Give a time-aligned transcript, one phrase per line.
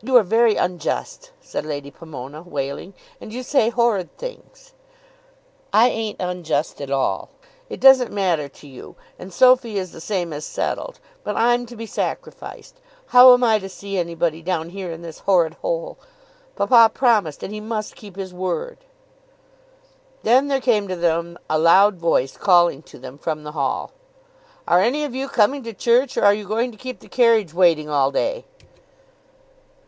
[0.00, 2.92] "You are very unjust," said Lady Pomona, wailing,
[3.22, 4.74] "and you say horrid things."
[5.72, 7.30] "I ain't unjust at all.
[7.70, 8.96] It doesn't matter to you.
[9.18, 11.00] And Sophy is the same as settled.
[11.22, 12.82] But I'm to be sacrificed!
[13.06, 15.96] How am I to see anybody down here in this horrid hole?
[16.54, 18.84] Papa promised and he must keep his word."
[20.22, 23.92] Then there came to them a loud voice calling to them from the hall.
[24.68, 27.54] "Are any of you coming to church, or are you going to keep the carriage
[27.54, 28.44] waiting all day?"